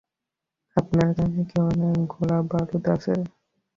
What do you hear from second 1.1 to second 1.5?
কাছে